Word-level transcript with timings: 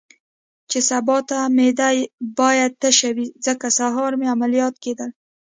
چې 0.69 0.79
سبا 0.89 1.17
ته 1.29 1.37
مې 1.43 1.49
معده 1.73 1.89
باید 2.39 2.71
تشه 2.81 3.09
وي، 3.15 3.27
ځکه 3.45 3.67
سهار 3.79 4.11
مې 4.19 4.27
عملیات 4.35 4.75
کېدل. 4.83 5.09